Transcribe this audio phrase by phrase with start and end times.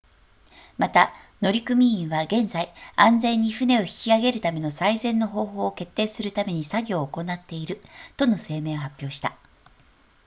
[0.79, 7.79] また乗組員は現在安全に船を引き上げるための最善の方法を決定するために作業を行っている
[8.17, 9.37] との声明を発表した